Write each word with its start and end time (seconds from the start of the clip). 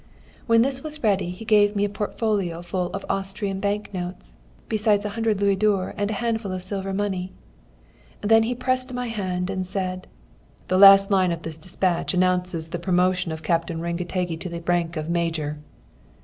"When 0.47 0.63
this 0.63 0.81
was 0.81 1.03
ready 1.03 1.29
he 1.29 1.45
gave 1.45 1.75
me 1.75 1.85
a 1.85 1.87
portfolio 1.87 2.63
full 2.63 2.87
of 2.87 3.05
Austrian 3.07 3.59
bank 3.59 3.93
notes, 3.93 4.35
besides 4.67 5.05
a 5.05 5.09
hundred 5.09 5.39
louis 5.39 5.55
d'ors 5.57 5.93
and 5.95 6.09
a 6.09 6.15
handful 6.15 6.51
of 6.53 6.63
silver 6.63 6.91
money. 6.91 7.33
"Then 8.21 8.41
he 8.41 8.55
pressed 8.55 8.91
my 8.93 9.09
hand, 9.09 9.51
and 9.51 9.63
said: 9.63 10.07
'The 10.69 10.77
last 10.79 11.11
line 11.11 11.31
of 11.31 11.43
this 11.43 11.55
despatch 11.57 12.15
announces 12.15 12.69
the 12.69 12.79
promotion 12.79 13.31
of 13.31 13.43
Captain 13.43 13.79
Rengetegi 13.79 14.37
to 14.39 14.49
the 14.49 14.61
rank 14.65 14.97
of 14.97 15.07
major.'" 15.07 15.59